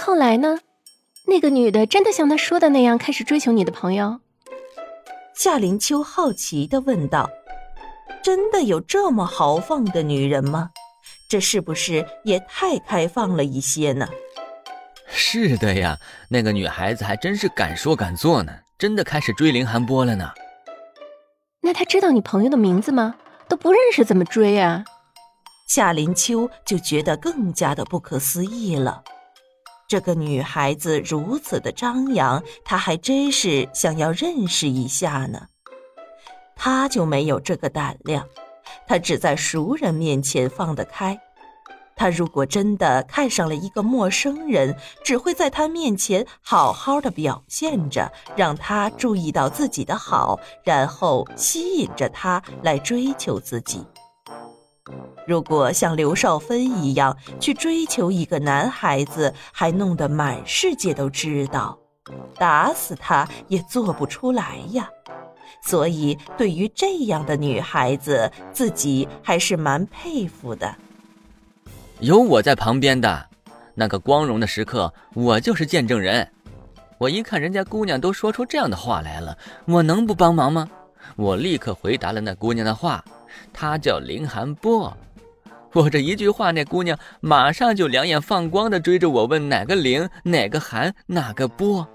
[0.00, 0.58] 后来呢？
[1.26, 4.18] 那个女的真的像他说的那样开始追求你的朋友？
[5.34, 7.28] 夏林秋好奇的问道
[8.24, 10.70] ：“真的有这么豪放的女人吗？
[11.28, 14.08] 这是不是也太开放了一些呢？”
[15.06, 15.98] 是的呀，
[16.30, 20.30] 那个女孩子还真是敢说敢做呢，真的开始追林寒波了呢。
[21.60, 23.16] 那她知道你朋友的名字吗？
[23.48, 24.82] 都不认识怎么追啊？
[25.68, 29.04] 夏林秋就觉得更加的不可思议了。
[29.90, 35.48] 这个女孩子如此的张扬，他还真是想要认识一下呢。
[36.54, 38.24] 他就没有这个胆量，
[38.86, 41.18] 他只在熟人面前放得开。
[41.96, 53.84] 他如果真的看上了一个陌生人，只会在他面前好好的表现着，让他注意到自己的好，然后吸引着他来追求自己。
[55.26, 61.78] 如果像刘少芬一样去追求一个男孩子，还弄得满世界都知道，
[62.36, 64.88] 打死他也做不出来呀。
[65.62, 70.74] 所以，对于这样的女孩子，自己还是蛮佩服的。
[71.98, 73.26] 有我在旁边的
[73.74, 76.26] 那个光荣的时刻，我就是见证人。
[76.96, 80.68] 我一看人家姑娘都说出这样的话来了，我能不帮忙吗？
[81.16, 83.04] 我立刻回答了那姑娘的话，
[83.52, 84.96] 她叫林寒波。
[85.72, 91.88] 我这一句话，那姑娘马上就两眼放光的追着我问哪个林，哪个寒，哪个波。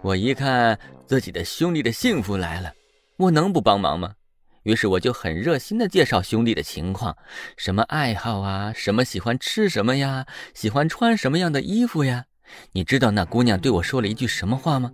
[0.00, 2.72] 我一看自己的兄弟的幸福来了，
[3.16, 4.12] 我能不帮忙吗？
[4.62, 7.16] 于是我就很热心的介绍兄弟的情况，
[7.56, 12.24] 什么爱好啊，什么喜欢吃什么呀，喜欢穿什么样的衣服呀？
[12.72, 14.90] 你知道那姑娘对我说了一句什么话吗？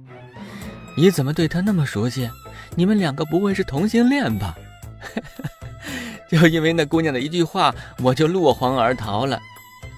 [0.96, 2.30] 你怎么对她那么熟悉？
[2.74, 4.56] 你们两个不会是同性恋吧？
[6.32, 9.38] 就因为那姑娘的一句话，我就落荒而逃了。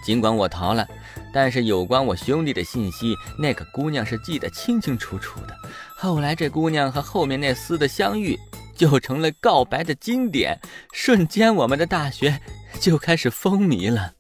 [0.05, 0.87] 尽管我逃了，
[1.33, 5.57] 但是有关我兄弟的信息，那个姑娘是记得清清楚楚的。
[5.97, 8.37] 后来这姑娘和后面那厮的相遇，
[8.77, 10.61] 就成了告白的经典，
[10.93, 12.41] 瞬间我们的大学
[12.81, 14.13] 就开始风靡了。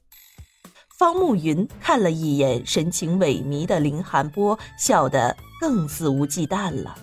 [0.97, 6.97] 方慕云看了一眼神情萎靡的林寒波，笑得更肆无忌惮了。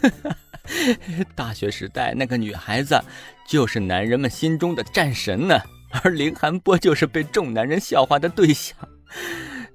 [1.34, 3.00] 大学时代那个女孩子，
[3.46, 5.58] 就是男人们心中的战神呢，
[6.02, 8.76] 而林寒波就是被众男人笑话的对象。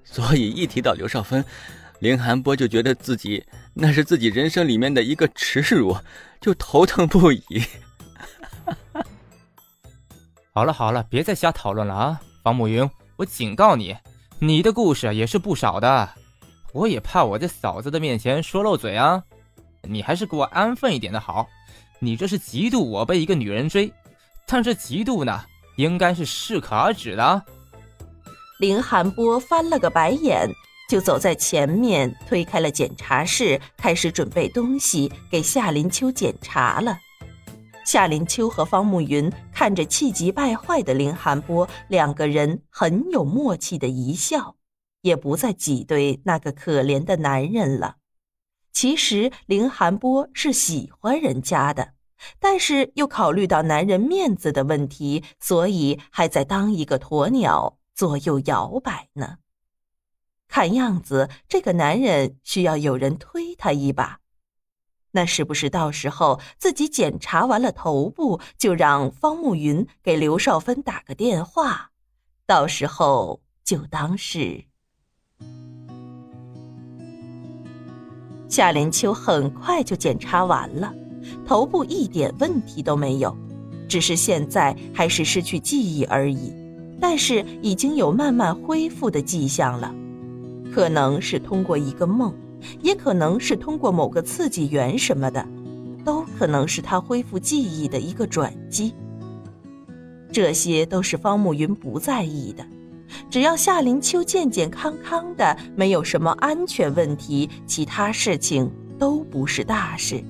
[0.03, 1.43] 所以一提到刘少芬，
[1.99, 3.43] 林寒波就觉得自己
[3.73, 5.97] 那是自己人生里面的一个耻辱，
[6.39, 7.43] 就头疼不已。
[10.53, 12.21] 好了好了，别再瞎讨论了啊！
[12.43, 13.95] 方慕云，我警告你，
[14.37, 16.09] 你的故事也是不少的，
[16.73, 19.23] 我也怕我在嫂子的面前说漏嘴啊。
[19.87, 21.47] 你还是给我安分一点的好，
[21.99, 23.91] 你这是嫉妒我被一个女人追，
[24.45, 25.43] 但这嫉妒呢，
[25.77, 27.43] 应该是适可而止的。
[28.59, 30.49] 林寒波翻了个白眼，
[30.89, 36.97] 就走在前面，推开了检查室，开始准备东西给夏林秋检查了。
[37.85, 44.55] 夏林秋和方慕云看着气急败坏的林寒波，两个人很有默契的一笑，
[45.01, 47.97] 也不再挤兑那个可怜的男人了。
[48.73, 51.93] 其实林寒波是喜欢人家的，
[52.39, 59.37] 但是又考虑到男人面子的问题，所以还在当一个鸵鸟左右摇摆呢。
[60.47, 64.19] 看样子这个男人需要有人推他一把，
[65.11, 71.91] 那是不是到时候自己检查完了头部，就让方慕云给刘少芬打个电话，
[72.45, 74.65] 到时候就当是。
[78.53, 80.93] 夏连秋很快就检查完了，
[81.43, 83.35] 头部一点问题都没有，
[83.87, 86.53] 只是现在还是失去记忆而已。
[87.01, 89.91] 但是已经有慢慢恢复的迹象了，
[90.71, 92.31] 可能是通过一个梦，
[92.83, 95.43] 也可能是通过某个刺激源什么的，
[96.05, 98.93] 都可能是他恢复记忆的一个转机。
[100.31, 102.63] 这些都是方慕云不在意的。
[103.33, 110.23] 只要夏林秋健健康康的，没有什么安全问题，其他事情都不是大事。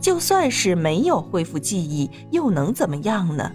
[0.00, 3.52] 就算是没有恢复记忆，又能怎么样呢？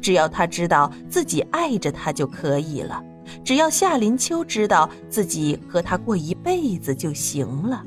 [0.00, 3.04] 只要他知道自己爱着他就可以了，
[3.44, 7.84] 只要夏林秋知道自己和他过一辈子就行了。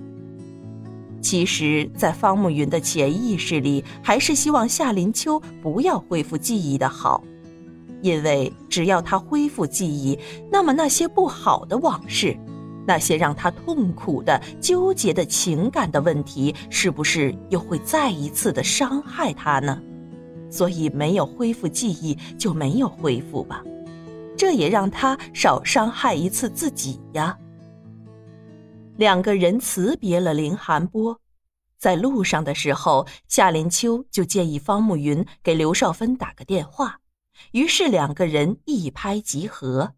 [1.24, 7.24] 其实，在方慕云的潜意识里，还是希望夏林秋不要恢复记忆的好。
[8.02, 10.18] 因为只要他恢复记忆，
[10.52, 12.38] 那么那些不好的往事，
[12.88, 19.82] 那些让他痛苦的、纠结的情感的问题，是不是又会再一次的伤害他呢？
[20.50, 23.64] 所以没有恢复记忆就没有恢复吧。
[24.36, 27.38] 这也让他少伤害一次自己呀。
[28.96, 31.20] 两个人辞别了林寒波，
[31.78, 36.98] 在路上的时候，夏林秋就建议方慕云给刘少芬打个电话，
[37.52, 39.96] 于是两个人一拍即合。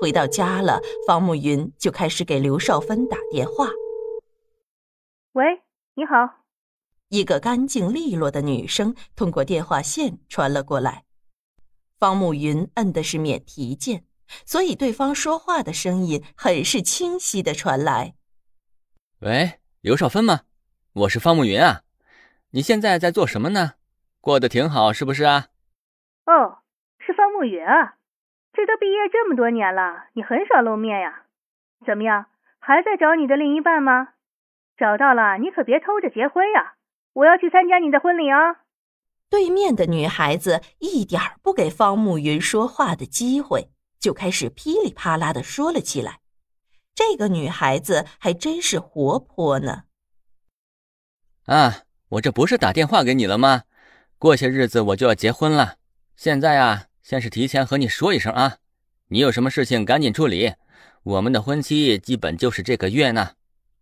[0.00, 3.68] 回到家了，方慕云就开始给刘少芬打电话。
[5.32, 5.44] 喂，
[5.94, 6.44] 你好。
[7.08, 11.04] 一个干净利落的女声通过电话线传了过来。
[11.98, 14.04] 方慕云摁的是免提键。
[14.46, 18.14] 所以，对方说话的声音很是清晰的传来。
[19.18, 20.44] 喂，刘少芬吗？
[20.94, 21.82] 我是方慕云啊。
[22.52, 23.74] 你现在在做什么呢？
[24.22, 25.48] 过得挺好，是不是啊？
[26.26, 26.58] 哦，
[26.98, 27.94] 是方慕云啊。
[28.52, 31.24] 这都毕业这么多年了，你很少露面呀。
[31.86, 32.26] 怎么样，
[32.58, 34.10] 还在找你的另一半吗？
[34.76, 36.74] 找到了，你可别偷着结婚呀。
[37.14, 38.62] 我要去参加你的婚礼啊。
[39.28, 43.70] 对面的女孩子一点不给方慕云说话的机会。
[43.98, 46.18] 就开始噼里啪啦的说了起来。
[46.92, 49.84] 这个女孩子还真是活泼呢。
[51.46, 53.62] 啊，我这不是打电话给你了吗？
[54.18, 55.76] 过些日子我就要结婚了。
[56.16, 58.56] 现在啊，先是提前和你说一声啊，
[59.08, 60.54] 你有什么事情赶紧处理。
[61.02, 63.30] 我们的婚期基本就是这个月呢。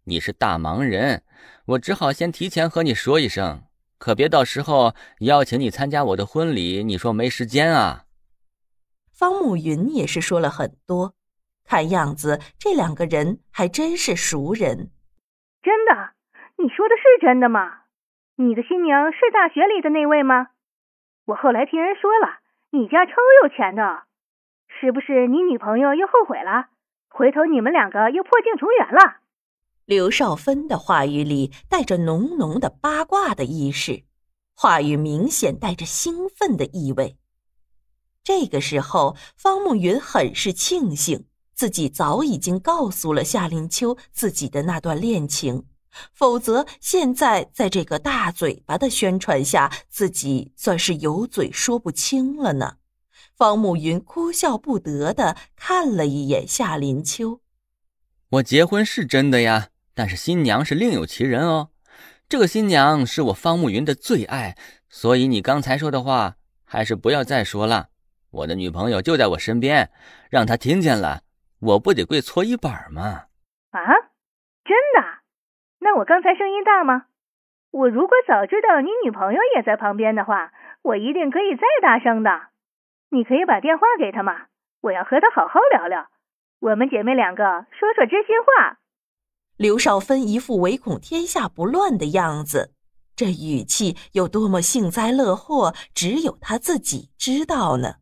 [0.04, 1.22] 你是大忙人，
[1.66, 3.64] 我只好先提前和你说一声，
[3.98, 8.06] 可别到时候邀请你参加我的婚礼，你说没时间啊。
[9.12, 11.14] 方慕云也是说了很多，
[11.64, 14.90] 看样子这两个人还真是熟人。
[15.62, 16.14] 真的？
[16.56, 17.82] 你说的是真的吗？
[18.36, 20.46] 你的新娘是大学里的那位吗？
[21.30, 22.40] 我后来听人说了，
[22.70, 23.12] 你家超
[23.42, 24.02] 有钱的，
[24.66, 26.66] 是不是你女朋友又后悔了？
[27.08, 29.18] 回头你们两个又破镜重圆了？
[29.84, 34.02] 刘少芬的话语里带着浓浓的八卦的意识，
[34.56, 37.16] 话语明显带着兴奋的意味。
[38.24, 45.64] 这个时候，方慕云很是庆幸自己早已经告诉了夏林秋自己的那段恋情，
[46.12, 52.76] 否则现在在这个大嘴巴的宣传下，自己算是有嘴说不清了呢。
[53.36, 57.40] 方慕云哭笑不得的看了一眼夏林秋
[58.30, 61.70] ：“我结婚是真的呀，但是新娘是另有其人哦。
[62.28, 64.56] 这个新娘是我方慕云的最爱，
[64.88, 67.88] 所以你刚才说的话还是不要再说了。”
[68.30, 69.90] 我的女朋友就在我身边，
[70.30, 71.22] 让她听见了，
[71.58, 73.24] 我不得跪搓衣板吗？
[73.70, 73.80] 啊？
[75.90, 77.06] 那我刚才声音大吗？
[77.72, 80.52] 我如果早知道你女朋友也在旁边的话，
[80.82, 82.30] 我一定可以再大声的。
[83.10, 84.46] 你可以把电话给她吗？
[84.82, 86.06] 我要和她好好聊聊，
[86.60, 87.42] 我们姐妹两个
[87.72, 88.78] 说说真心话。
[89.56, 92.72] 刘少芬一副唯恐天下不乱的样子，
[93.16, 97.94] 这语气有多么幸灾乐祸，只有她自己知道呢。